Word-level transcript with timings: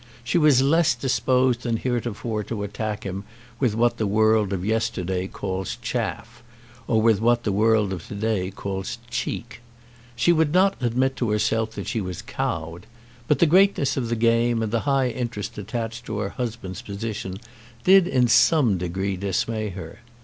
She 0.23 0.39
was 0.39 0.63
less 0.63 0.95
disposed 0.95 1.61
than 1.61 1.77
heretofore 1.77 2.43
to 2.45 2.63
attack 2.63 3.03
him 3.03 3.23
with 3.59 3.75
what 3.75 3.97
the 3.97 4.07
world 4.07 4.51
of 4.51 4.65
yesterday 4.65 5.27
calls 5.27 5.77
"chaff," 5.83 6.41
or 6.87 6.99
with 6.99 7.21
what 7.21 7.43
the 7.43 7.51
world 7.51 7.93
of 7.93 8.07
to 8.07 8.15
day 8.15 8.49
calls 8.49 8.97
"cheek." 9.11 9.61
She 10.15 10.31
would 10.33 10.53
not 10.53 10.73
admit 10.81 11.15
to 11.17 11.29
herself 11.29 11.73
that 11.73 11.85
she 11.85 12.01
was 12.01 12.23
cowed; 12.23 12.87
but 13.27 13.37
the 13.37 13.45
greatness 13.45 13.95
of 13.95 14.09
the 14.09 14.15
game 14.15 14.63
and 14.63 14.71
the 14.71 14.79
high 14.89 15.09
interest 15.09 15.59
attached 15.59 16.07
to 16.07 16.17
her 16.17 16.29
husband's 16.29 16.81
position 16.81 17.37
did 17.83 18.07
in 18.07 18.27
some 18.27 18.79
degree 18.79 19.15
dismay 19.15 19.69
her. 19.69 19.99